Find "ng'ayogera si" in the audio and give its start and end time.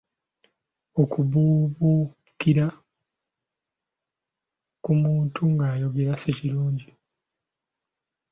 5.53-6.31